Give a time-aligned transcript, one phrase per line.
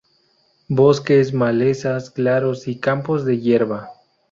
[0.67, 3.91] Bosques, malezas, claros, y campos de hierba.